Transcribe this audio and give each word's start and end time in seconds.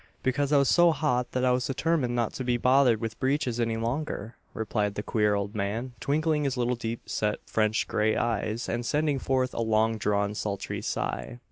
"Because 0.23 0.51
I 0.51 0.57
was 0.57 0.67
so 0.67 0.91
hot 0.93 1.31
that 1.33 1.45
I 1.45 1.51
was 1.51 1.67
determined 1.67 2.15
not 2.15 2.33
to 2.33 2.43
be 2.43 2.57
bothered 2.57 2.99
with 2.99 3.19
breeches 3.19 3.59
any 3.59 3.77
longer!" 3.77 4.35
replied 4.55 4.95
the 4.95 5.03
queer 5.03 5.35
old 5.35 5.53
man 5.53 5.93
twinkling 5.99 6.43
his 6.43 6.57
little 6.57 6.73
deep 6.75 7.07
set 7.07 7.37
French 7.47 7.87
grey 7.87 8.17
eyes, 8.17 8.67
and 8.67 8.83
sending 8.83 9.19
forth 9.19 9.53
a 9.53 9.61
long 9.61 9.99
drawn 9.99 10.33
sultry 10.33 10.81
sigh. 10.81 11.37